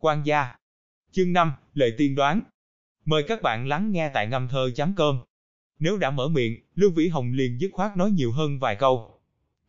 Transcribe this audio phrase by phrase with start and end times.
[0.00, 0.54] Quan gia.
[1.12, 2.40] Chương 5, lời tiên đoán.
[3.04, 5.18] Mời các bạn lắng nghe tại ngâm thơ chấm cơm.
[5.78, 9.20] Nếu đã mở miệng, Lưu Vĩ Hồng liền dứt khoát nói nhiều hơn vài câu.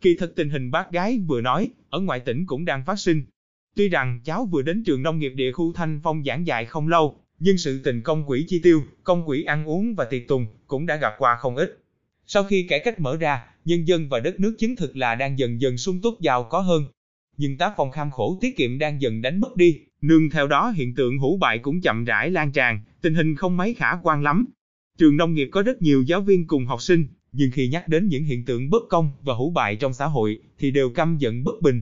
[0.01, 3.23] Kỳ thực tình hình bác gái vừa nói, ở ngoại tỉnh cũng đang phát sinh.
[3.75, 6.87] Tuy rằng cháu vừa đến trường nông nghiệp địa khu Thanh Phong giảng dạy không
[6.87, 10.45] lâu, nhưng sự tình công quỹ chi tiêu, công quỹ ăn uống và tiệc tùng
[10.67, 11.83] cũng đã gặp qua không ít.
[12.27, 15.39] Sau khi cải cách mở ra, nhân dân và đất nước chứng thực là đang
[15.39, 16.85] dần dần sung túc giàu có hơn.
[17.37, 20.69] Nhưng tác phong kham khổ tiết kiệm đang dần đánh mất đi, nương theo đó
[20.69, 24.23] hiện tượng hủ bại cũng chậm rãi lan tràn, tình hình không mấy khả quan
[24.23, 24.45] lắm.
[24.97, 28.07] Trường nông nghiệp có rất nhiều giáo viên cùng học sinh, nhưng khi nhắc đến
[28.07, 31.43] những hiện tượng bất công và hủ bại trong xã hội thì đều căm giận
[31.43, 31.81] bất bình.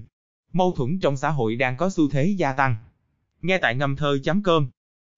[0.54, 2.76] Mâu thuẫn trong xã hội đang có xu thế gia tăng.
[3.41, 4.70] Nghe tại ngâm thơ chấm cơm,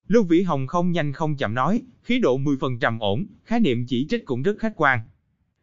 [0.09, 3.59] Lưu Vĩ Hồng không nhanh không chậm nói, khí độ 10 phần trầm ổn, khái
[3.59, 4.99] niệm chỉ trích cũng rất khách quan.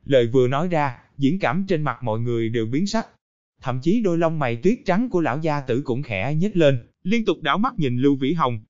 [0.05, 3.07] Lời vừa nói ra, diễn cảm trên mặt mọi người đều biến sắc.
[3.63, 6.79] Thậm chí đôi lông mày tuyết trắng của lão gia tử cũng khẽ nhếch lên,
[7.07, 8.61] liên tục đảo mắt nhìn Lưu Vĩ Hồng.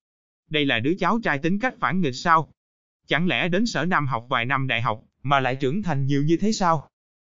[0.51, 2.49] Đây là đứa cháu trai tính cách phản nghịch sao?
[3.07, 6.23] Chẳng lẽ đến sở Nam học vài năm đại học, mà lại trưởng thành nhiều
[6.23, 6.89] như thế sao?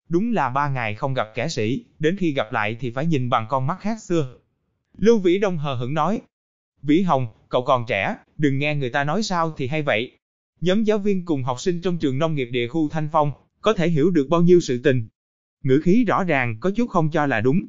[0.09, 3.29] Đúng là ba ngày không gặp kẻ sĩ, đến khi gặp lại thì phải nhìn
[3.29, 4.35] bằng con mắt khác xưa.
[4.97, 6.21] Lưu Vĩ Đông hờ hững nói,
[6.81, 10.17] Vĩ Hồng, cậu còn trẻ, đừng nghe người ta nói sao thì hay vậy.
[10.61, 13.31] Nhóm giáo viên cùng học sinh trong trường nông nghiệp địa khu Thanh Phong,
[13.61, 15.07] có thể hiểu được bao nhiêu sự tình.
[15.63, 17.65] Ngữ khí rõ ràng có chút không cho là đúng.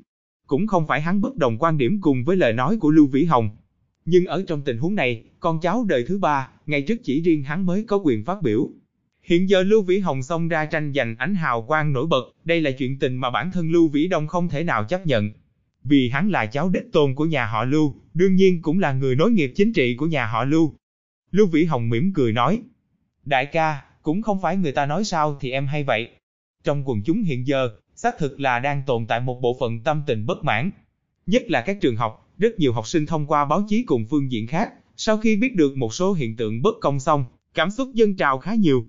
[0.46, 3.24] Cũng không phải hắn bất đồng quan điểm cùng với lời nói của Lưu Vĩ
[3.24, 3.50] Hồng.
[4.04, 7.42] Nhưng ở trong tình huống này, con cháu đời thứ ba, ngày trước chỉ riêng
[7.42, 8.70] hắn mới có quyền phát biểu.
[9.22, 12.60] Hiện giờ Lưu Vĩ Hồng xông ra tranh giành ánh hào quang nổi bật, đây
[12.60, 15.30] là chuyện tình mà bản thân Lưu Vĩ Đông không thể nào chấp nhận.
[15.84, 19.16] Vì hắn là cháu đích tôn của nhà họ Lưu, đương nhiên cũng là người
[19.16, 20.74] nối nghiệp chính trị của nhà họ Lưu.
[21.30, 22.62] Lưu Vĩ Hồng mỉm cười nói,
[23.24, 26.08] Đại ca, cũng không phải người ta nói sao thì em hay vậy.
[26.64, 30.02] Trong quần chúng hiện giờ, xác thực là đang tồn tại một bộ phận tâm
[30.06, 30.70] tình bất mãn.
[31.26, 34.32] Nhất là các trường học, rất nhiều học sinh thông qua báo chí cùng phương
[34.32, 37.90] diện khác, sau khi biết được một số hiện tượng bất công xong, cảm xúc
[37.94, 38.86] dân trào khá nhiều.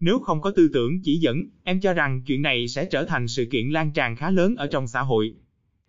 [0.00, 3.28] Nếu không có tư tưởng chỉ dẫn, em cho rằng chuyện này sẽ trở thành
[3.28, 5.34] sự kiện lan tràn khá lớn ở trong xã hội.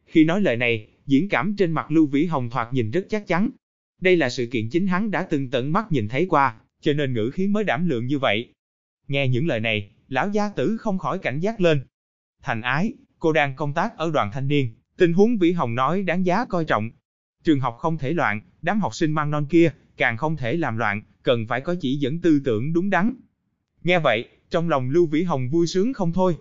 [0.05, 3.27] Khi nói lời này, diễn cảm trên mặt Lưu Vĩ Hồng thoạt nhìn rất chắc
[3.27, 3.49] chắn.
[4.01, 7.13] Đây là sự kiện chính hắn đã từng tận mắt nhìn thấy qua, cho nên
[7.13, 8.53] ngữ khí mới đảm lượng như vậy.
[9.07, 11.81] Nghe những lời này, lão gia tử không khỏi cảnh giác lên.
[12.43, 16.03] Thành ái, cô đang công tác ở đoàn thanh niên, tình huống Vĩ Hồng nói
[16.03, 16.89] đáng giá coi trọng.
[17.43, 20.77] Trường học không thể loạn, đám học sinh mang non kia, càng không thể làm
[20.77, 23.13] loạn, cần phải có chỉ dẫn tư tưởng đúng đắn.
[23.83, 26.37] Nghe vậy, trong lòng Lưu Vĩ Hồng vui sướng không thôi.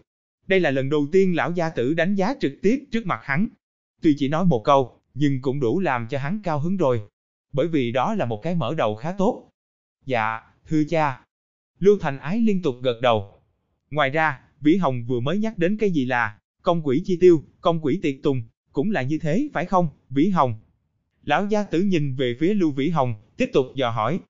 [0.46, 3.48] Đây là lần đầu tiên lão gia tử đánh giá trực tiếp trước mặt hắn.
[4.02, 7.02] Tuy chỉ nói một câu, nhưng cũng đủ làm cho hắn cao hứng rồi.
[7.52, 9.50] Bởi vì đó là một cái mở đầu khá tốt.
[10.04, 11.20] Dạ, thưa cha.
[11.78, 13.42] Lưu Thành Ái liên tục gật đầu.
[13.90, 17.42] Ngoài ra, Vĩ Hồng vừa mới nhắc đến cái gì là công quỹ chi tiêu,
[17.60, 18.42] công quỹ tiệc tùng,
[18.72, 20.54] cũng là như thế phải không, Vĩ Hồng?
[21.24, 24.20] Lão gia tử nhìn về phía Lưu Vĩ Hồng, tiếp tục dò hỏi.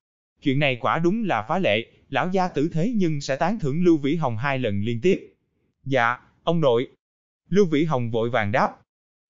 [0.43, 3.85] Chuyện này quả đúng là phá lệ, lão gia tử thế nhưng sẽ tán thưởng
[3.85, 5.35] Lưu Vĩ Hồng hai lần liên tiếp.
[5.85, 6.89] Dạ, ông nội.
[7.49, 8.77] Lưu Vĩ Hồng vội vàng đáp.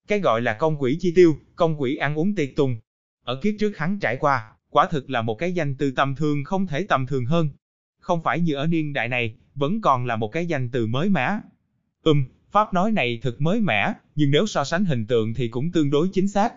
[0.08, 2.78] Cái gọi là công quỹ chi tiêu, công quỹ ăn uống tiệc tùng.
[3.24, 6.44] Ở kiếp trước hắn trải qua, quả thực là một cái danh từ tầm thường
[6.44, 7.48] không thể tầm thường hơn.
[8.08, 11.08] Không phải như ở niên đại này, vẫn còn là một cái danh từ mới
[11.08, 11.38] mẻ.
[12.02, 15.72] Ừm, pháp nói này thật mới mẻ, nhưng nếu so sánh hình tượng thì cũng
[15.72, 16.54] tương đối chính xác.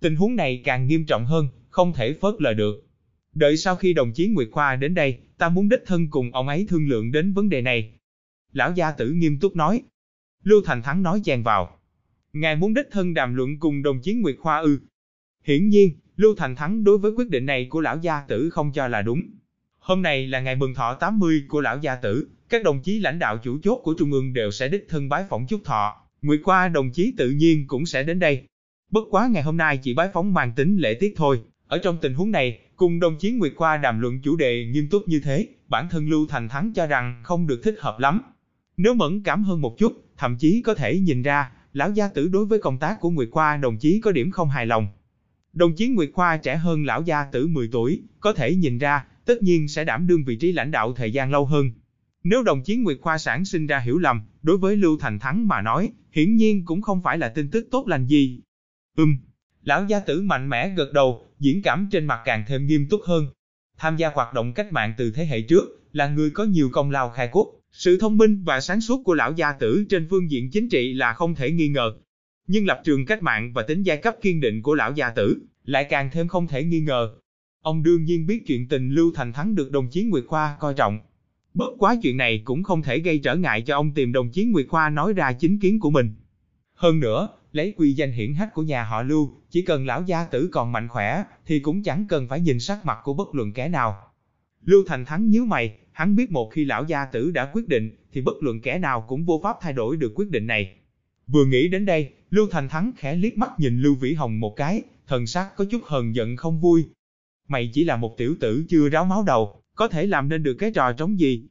[0.00, 2.86] Tình huống này càng nghiêm trọng hơn, không thể phớt lờ được.
[3.34, 6.48] Đợi sau khi đồng chí Nguyệt Khoa đến đây, ta muốn đích thân cùng ông
[6.48, 7.92] ấy thương lượng đến vấn đề này.
[8.52, 9.82] Lão gia tử nghiêm túc nói.
[10.42, 11.78] Lưu Thành Thắng nói chen vào.
[12.32, 14.78] Ngài muốn đích thân đàm luận cùng đồng chí Nguyệt Khoa ư.
[15.44, 18.72] Hiển nhiên, Lưu Thành Thắng đối với quyết định này của lão gia tử không
[18.72, 19.22] cho là đúng.
[19.84, 23.18] Hôm nay là ngày mừng thọ 80 của lão gia tử, các đồng chí lãnh
[23.18, 25.96] đạo chủ chốt của Trung ương đều sẽ đích thân bái phỏng chúc thọ.
[26.22, 28.44] Nguyệt qua đồng chí tự nhiên cũng sẽ đến đây.
[28.90, 31.40] Bất quá ngày hôm nay chỉ bái phóng mang tính lễ tiết thôi.
[31.66, 34.88] Ở trong tình huống này, cùng đồng chí Nguyệt Khoa đàm luận chủ đề nghiêm
[34.90, 38.20] túc như thế, bản thân Lưu Thành Thắng cho rằng không được thích hợp lắm.
[38.76, 42.28] Nếu mẫn cảm hơn một chút, thậm chí có thể nhìn ra, lão gia tử
[42.28, 44.88] đối với công tác của Nguyệt Khoa đồng chí có điểm không hài lòng.
[45.52, 49.04] Đồng chí Nguyệt Khoa trẻ hơn lão gia tử 10 tuổi, có thể nhìn ra,
[49.24, 51.70] tất nhiên sẽ đảm đương vị trí lãnh đạo thời gian lâu hơn.
[52.24, 55.48] Nếu đồng chí Nguyệt Khoa sản sinh ra hiểu lầm, đối với Lưu Thành Thắng
[55.48, 58.40] mà nói, hiển nhiên cũng không phải là tin tức tốt lành gì.
[58.96, 59.16] Ừm,
[59.62, 63.00] lão gia tử mạnh mẽ gật đầu, diễn cảm trên mặt càng thêm nghiêm túc
[63.06, 63.26] hơn.
[63.78, 66.90] Tham gia hoạt động cách mạng từ thế hệ trước, là người có nhiều công
[66.90, 70.30] lao khai quốc, sự thông minh và sáng suốt của lão gia tử trên phương
[70.30, 71.92] diện chính trị là không thể nghi ngờ.
[72.46, 75.38] Nhưng lập trường cách mạng và tính giai cấp kiên định của lão gia tử
[75.64, 77.14] lại càng thêm không thể nghi ngờ.
[77.64, 80.74] Ông đương nhiên biết chuyện tình Lưu Thành Thắng được đồng chí Nguyệt Khoa coi
[80.74, 81.00] trọng.
[81.54, 84.44] Bất quá chuyện này cũng không thể gây trở ngại cho ông tìm đồng chí
[84.44, 86.14] Nguyệt Khoa nói ra chính kiến của mình.
[86.74, 90.24] Hơn nữa, lấy quy danh hiển hách của nhà họ Lưu, chỉ cần lão gia
[90.24, 93.52] tử còn mạnh khỏe, thì cũng chẳng cần phải nhìn sắc mặt của bất luận
[93.52, 93.96] kẻ nào.
[94.64, 97.96] Lưu Thành Thắng nhíu mày, hắn biết một khi lão gia tử đã quyết định,
[98.12, 100.76] thì bất luận kẻ nào cũng vô pháp thay đổi được quyết định này.
[101.26, 104.56] Vừa nghĩ đến đây, Lưu Thành Thắng khẽ liếc mắt nhìn Lưu Vĩ Hồng một
[104.56, 106.84] cái, thần sắc có chút hờn giận không vui.
[107.48, 110.54] Mày chỉ là một tiểu tử chưa ráo máu đầu, có thể làm nên được
[110.54, 111.46] cái trò trống gì.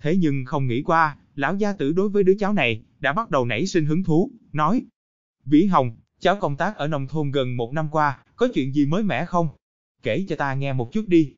[0.00, 3.30] Thế nhưng không nghĩ qua, lão gia tử đối với đứa cháu này, đã bắt
[3.30, 4.82] đầu nảy sinh hứng thú, nói.
[5.44, 8.86] Vĩ Hồng, cháu công tác ở nông thôn gần một năm qua, có chuyện gì
[8.86, 9.48] mới mẻ không?
[10.02, 11.34] Kể cho ta nghe một chút đi.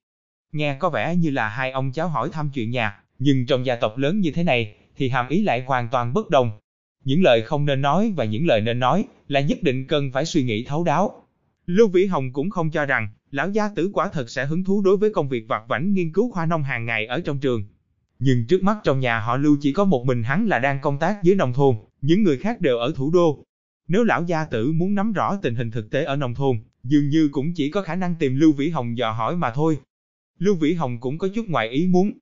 [0.52, 3.76] Nghe có vẻ như là hai ông cháu hỏi thăm chuyện nhà, nhưng trong gia
[3.76, 6.50] tộc lớn như thế này, thì hàm ý lại hoàn toàn bất đồng.
[7.04, 10.24] Những lời không nên nói và những lời nên nói là nhất định cần phải
[10.24, 11.26] suy nghĩ thấu đáo.
[11.66, 14.82] Lưu Vĩ Hồng cũng không cho rằng, lão gia tử quả thật sẽ hứng thú
[14.84, 17.64] đối với công việc vặt vảnh nghiên cứu khoa nông hàng ngày ở trong trường.
[18.18, 20.98] Nhưng trước mắt trong nhà họ Lưu chỉ có một mình hắn là đang công
[20.98, 23.44] tác dưới nông thôn, những người khác đều ở thủ đô.
[23.88, 27.08] Nếu lão gia tử muốn nắm rõ tình hình thực tế ở nông thôn, dường
[27.08, 29.78] như cũng chỉ có khả năng tìm Lưu Vĩ Hồng dò hỏi mà thôi.
[30.38, 32.12] Lưu Vĩ Hồng cũng có chút ngoài ý muốn.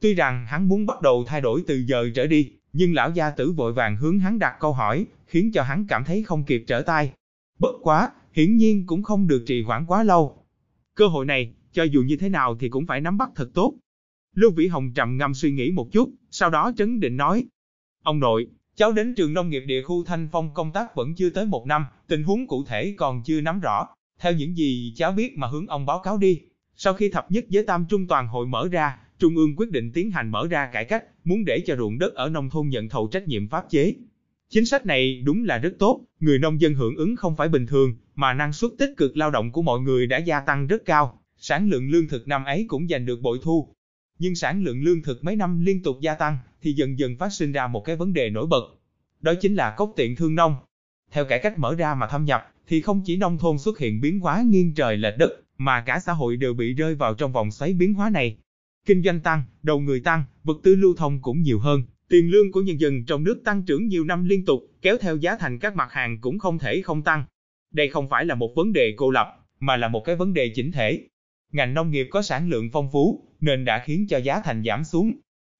[0.00, 3.30] Tuy rằng hắn muốn bắt đầu thay đổi từ giờ trở đi, nhưng lão gia
[3.30, 6.64] tử vội vàng hướng hắn đặt câu hỏi, khiến cho hắn cảm thấy không kịp
[6.66, 7.12] trở tay.
[7.58, 10.37] Bất quá, hiển nhiên cũng không được trì hoãn quá lâu.
[10.98, 13.74] Cơ hội này, cho dù như thế nào thì cũng phải nắm bắt thật tốt.
[14.34, 17.44] Lưu Vĩ Hồng trầm ngâm suy nghĩ một chút, sau đó trấn định nói.
[18.02, 18.46] Ông nội,
[18.76, 21.66] cháu đến trường nông nghiệp địa khu Thanh Phong công tác vẫn chưa tới một
[21.66, 23.86] năm, tình huống cụ thể còn chưa nắm rõ.
[24.20, 26.40] Theo những gì cháu biết mà hướng ông báo cáo đi.
[26.76, 29.92] Sau khi thập nhất giới tam trung toàn hội mở ra, Trung ương quyết định
[29.92, 32.88] tiến hành mở ra cải cách, muốn để cho ruộng đất ở nông thôn nhận
[32.88, 33.94] thầu trách nhiệm pháp chế.
[34.50, 37.66] Chính sách này đúng là rất tốt, người nông dân hưởng ứng không phải bình
[37.66, 40.84] thường, mà năng suất tích cực lao động của mọi người đã gia tăng rất
[40.84, 43.74] cao, sản lượng lương thực năm ấy cũng giành được bội thu.
[44.18, 47.32] Nhưng sản lượng lương thực mấy năm liên tục gia tăng, thì dần dần phát
[47.32, 48.62] sinh ra một cái vấn đề nổi bật.
[49.20, 50.56] Đó chính là cốc tiện thương nông.
[51.12, 54.00] Theo cải cách mở ra mà thâm nhập, thì không chỉ nông thôn xuất hiện
[54.00, 57.32] biến hóa nghiêng trời lệch đất, mà cả xã hội đều bị rơi vào trong
[57.32, 58.36] vòng xoáy biến hóa này.
[58.86, 62.52] Kinh doanh tăng, đầu người tăng, vật tư lưu thông cũng nhiều hơn, tiền lương
[62.52, 65.58] của nhân dân trong nước tăng trưởng nhiều năm liên tục, kéo theo giá thành
[65.58, 67.24] các mặt hàng cũng không thể không tăng.
[67.72, 69.26] Đây không phải là một vấn đề cô lập,
[69.60, 71.00] mà là một cái vấn đề chỉnh thể.
[71.52, 74.84] Ngành nông nghiệp có sản lượng phong phú, nên đã khiến cho giá thành giảm
[74.84, 75.12] xuống.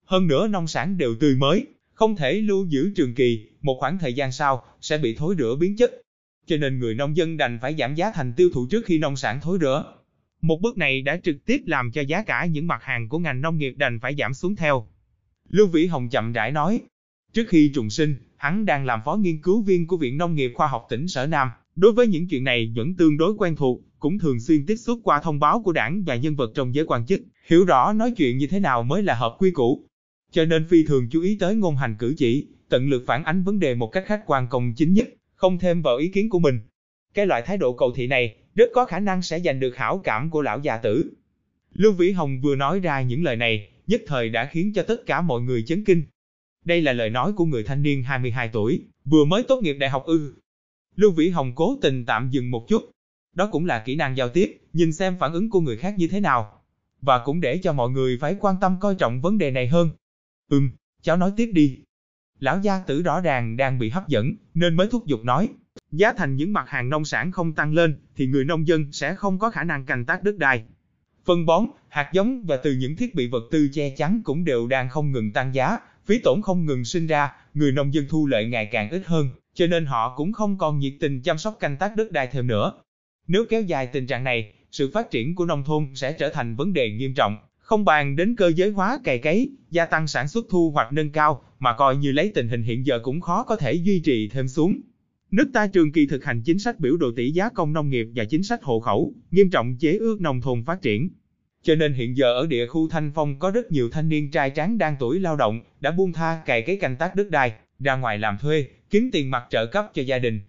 [0.04, 3.98] Hơn nữa nông sản đều tươi mới, không thể lưu giữ trường kỳ, một khoảng
[3.98, 5.92] thời gian sau sẽ bị thối rữa biến chất.
[6.46, 9.16] Cho nên người nông dân đành phải giảm giá thành tiêu thụ trước khi nông
[9.16, 9.94] sản thối rữa.
[10.40, 13.40] Một bước này đã trực tiếp làm cho giá cả những mặt hàng của ngành
[13.40, 14.86] nông nghiệp đành phải giảm xuống theo.
[15.50, 16.80] Lưu Vĩ Hồng chậm rãi nói,
[17.32, 20.52] trước khi trùng sinh, hắn đang làm phó nghiên cứu viên của Viện Nông nghiệp
[20.54, 21.48] Khoa học tỉnh Sở Nam.
[21.76, 25.00] Đối với những chuyện này vẫn tương đối quen thuộc, cũng thường xuyên tiếp xúc
[25.02, 28.10] qua thông báo của đảng và nhân vật trong giới quan chức, hiểu rõ nói
[28.16, 29.84] chuyện như thế nào mới là hợp quy củ.
[30.32, 33.42] Cho nên phi thường chú ý tới ngôn hành cử chỉ, tận lực phản ánh
[33.44, 36.38] vấn đề một cách khách quan công chính nhất, không thêm vào ý kiến của
[36.38, 36.60] mình.
[37.14, 40.00] Cái loại thái độ cầu thị này, rất có khả năng sẽ giành được hảo
[40.04, 41.10] cảm của lão già tử.
[41.72, 45.06] Lưu Vĩ Hồng vừa nói ra những lời này, nhất thời đã khiến cho tất
[45.06, 46.02] cả mọi người chấn kinh.
[46.64, 49.90] Đây là lời nói của người thanh niên 22 tuổi, vừa mới tốt nghiệp đại
[49.90, 50.34] học ư.
[50.96, 52.90] Lưu Vĩ Hồng cố tình tạm dừng một chút.
[53.34, 56.08] Đó cũng là kỹ năng giao tiếp, nhìn xem phản ứng của người khác như
[56.08, 56.62] thế nào.
[57.00, 59.90] Và cũng để cho mọi người phải quan tâm coi trọng vấn đề này hơn.
[60.48, 60.70] Ừm,
[61.02, 61.78] cháu nói tiếp đi.
[62.38, 65.48] Lão gia tử rõ ràng đang bị hấp dẫn, nên mới thúc giục nói.
[65.92, 69.14] Giá thành những mặt hàng nông sản không tăng lên, thì người nông dân sẽ
[69.14, 70.64] không có khả năng canh tác đất đai.
[71.28, 74.66] Phân bón, hạt giống và từ những thiết bị vật tư che chắn cũng đều
[74.66, 78.26] đang không ngừng tăng giá, phí tổn không ngừng sinh ra, người nông dân thu
[78.26, 81.56] lợi ngày càng ít hơn, cho nên họ cũng không còn nhiệt tình chăm sóc
[81.60, 82.72] canh tác đất đai thêm nữa.
[83.26, 86.56] Nếu kéo dài tình trạng này, sự phát triển của nông thôn sẽ trở thành
[86.56, 90.28] vấn đề nghiêm trọng, không bàn đến cơ giới hóa cày cấy, gia tăng sản
[90.28, 93.42] xuất thu hoạch nâng cao, mà coi như lấy tình hình hiện giờ cũng khó
[93.42, 94.80] có thể duy trì thêm xuống.
[95.30, 98.06] Nước ta trường kỳ thực hành chính sách biểu đồ tỷ giá công nông nghiệp
[98.14, 101.10] và chính sách hộ khẩu, nghiêm trọng chế ước nông thôn phát triển.
[101.62, 104.50] Cho nên hiện giờ ở địa khu Thanh Phong có rất nhiều thanh niên trai
[104.50, 107.96] tráng đang tuổi lao động, đã buông tha cày cái canh tác đất đai, ra
[107.96, 110.40] ngoài làm thuê, kiếm tiền mặt trợ cấp cho gia đình.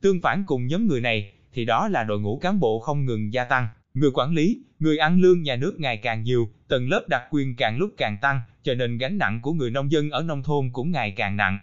[0.00, 3.32] Tương phản cùng nhóm người này, thì đó là đội ngũ cán bộ không ngừng
[3.32, 7.04] gia tăng, người quản lý, người ăn lương nhà nước ngày càng nhiều, tầng lớp
[7.08, 10.22] đặc quyền càng lúc càng tăng, cho nên gánh nặng của người nông dân ở
[10.22, 11.58] nông thôn cũng ngày càng nặng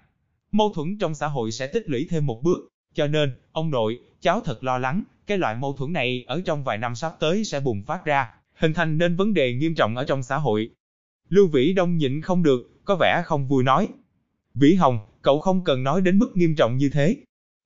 [0.53, 2.67] mâu thuẫn trong xã hội sẽ tích lũy thêm một bước.
[2.93, 6.63] Cho nên, ông nội, cháu thật lo lắng, cái loại mâu thuẫn này ở trong
[6.63, 9.95] vài năm sắp tới sẽ bùng phát ra, hình thành nên vấn đề nghiêm trọng
[9.95, 10.69] ở trong xã hội.
[11.29, 13.87] Lưu Vĩ Đông nhịn không được, có vẻ không vui nói.
[14.53, 17.15] Vĩ Hồng, cậu không cần nói đến mức nghiêm trọng như thế.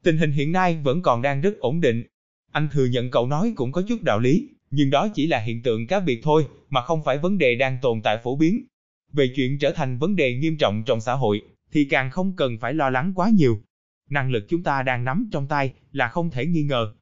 [0.04, 2.04] Tình hình hiện nay vẫn còn đang rất ổn định.
[2.52, 5.64] Anh thừa nhận cậu nói cũng có chút đạo lý, nhưng đó chỉ là hiện
[5.64, 8.66] tượng cá biệt thôi, mà không phải vấn đề đang tồn tại phổ biến.
[9.14, 12.58] Về chuyện trở thành vấn đề nghiêm trọng trong xã hội, thì càng không cần
[12.60, 13.62] phải lo lắng quá nhiều.
[14.10, 16.94] Năng lực chúng ta đang nắm trong tay là không thể nghi ngờ.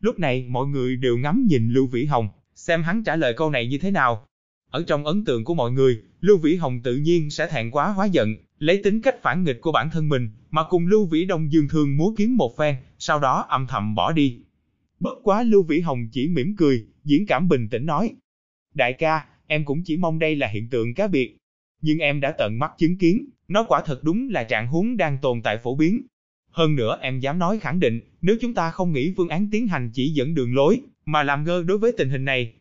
[0.00, 3.50] Lúc này mọi người đều ngắm nhìn Lưu Vĩ Hồng, xem hắn trả lời câu
[3.50, 4.26] này như thế nào.
[4.70, 7.88] Ở trong ấn tượng của mọi người, Lưu Vĩ Hồng tự nhiên sẽ thẹn quá
[7.88, 11.24] hóa giận, lấy tính cách phản nghịch của bản thân mình, mà cùng Lưu Vĩ
[11.24, 14.40] Đông dương thương múa kiếm một phen, sau đó âm thầm bỏ đi.
[15.00, 18.14] Bất quá Lưu Vĩ Hồng chỉ mỉm cười, diễn cảm bình tĩnh nói.
[18.74, 21.36] Đại ca, em cũng chỉ mong đây là hiện tượng cá biệt.
[21.80, 25.18] Nhưng em đã tận mắt chứng kiến, nó quả thật đúng là trạng huống đang
[25.18, 26.06] tồn tại phổ biến.
[26.50, 29.66] Hơn nữa em dám nói khẳng định, nếu chúng ta không nghĩ phương án tiến
[29.66, 32.54] hành chỉ dẫn đường lối, mà làm ngơ đối với tình hình này,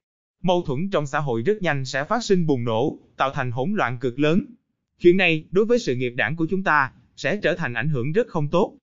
[0.44, 3.74] mâu thuẫn trong xã hội rất nhanh sẽ phát sinh bùng nổ, tạo thành hỗn
[3.74, 4.46] loạn cực lớn.
[5.00, 8.12] Chuyện này, đối với sự nghiệp đảng của chúng ta, sẽ trở thành ảnh hưởng
[8.12, 8.78] rất không tốt.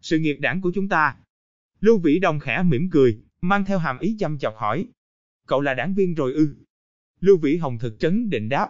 [0.00, 1.16] Sự nghiệp đảng của chúng ta.
[1.80, 4.86] Lưu Vĩ Đông khẽ mỉm cười, mang theo hàm ý chăm chọc hỏi.
[5.46, 6.56] Cậu là đảng viên rồi ư?
[7.20, 8.68] Lưu Vĩ Hồng thực trấn định đáp.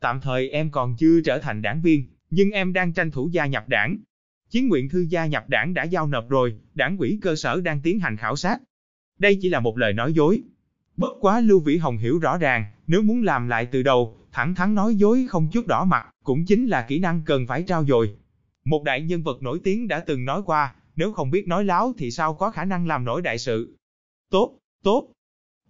[0.00, 3.46] Tạm thời em còn chưa trở thành đảng viên, nhưng em đang tranh thủ gia
[3.46, 3.96] nhập đảng.
[4.50, 7.80] Chiến nguyện thư gia nhập đảng đã giao nộp rồi, đảng ủy cơ sở đang
[7.82, 8.58] tiến hành khảo sát.
[9.18, 10.42] Đây chỉ là một lời nói dối.
[10.96, 14.54] Bất quá Lưu Vĩ Hồng hiểu rõ ràng, nếu muốn làm lại từ đầu, thẳng
[14.54, 17.84] thắn nói dối không chút đỏ mặt, cũng chính là kỹ năng cần phải trao
[17.84, 18.14] dồi.
[18.64, 21.92] Một đại nhân vật nổi tiếng đã từng nói qua, nếu không biết nói láo
[21.98, 23.76] thì sao có khả năng làm nổi đại sự.
[24.30, 25.12] Tốt, tốt.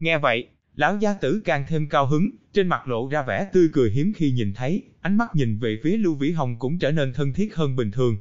[0.00, 3.68] Nghe vậy, lão gia tử càng thêm cao hứng, trên mặt lộ ra vẻ tươi
[3.72, 6.90] cười hiếm khi nhìn thấy, ánh mắt nhìn về phía Lưu Vĩ Hồng cũng trở
[6.90, 8.16] nên thân thiết hơn bình thường.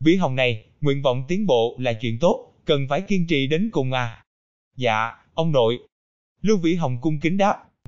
[0.00, 3.70] Vĩ Hồng này, nguyện vọng tiến bộ là chuyện tốt, cần phải kiên trì đến
[3.72, 4.22] cùng à.
[4.76, 5.78] Dạ, ông nội.
[6.42, 7.56] Lưu Vĩ Hồng cung kính đáp.